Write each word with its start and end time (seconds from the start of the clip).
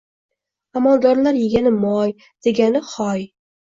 Аmaldorlar 0.79 1.37
yegani 1.41 1.75
moy, 1.85 2.17
degani: 2.49 2.83
«Hoy!!!» 2.95 3.27